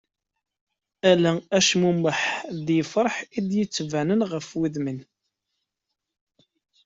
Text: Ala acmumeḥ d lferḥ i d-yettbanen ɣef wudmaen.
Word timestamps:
Ala 1.09 1.31
acmumeḥ 1.57 2.19
d 2.65 2.67
lferḥ 2.81 3.15
i 3.37 3.39
d-yettbanen 3.47 4.21
ɣef 4.31 4.47
wudmaen. 4.59 4.99